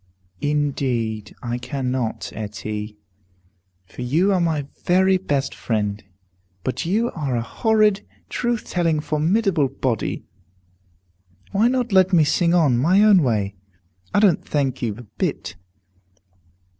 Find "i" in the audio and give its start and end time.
1.43-1.59, 14.11-14.19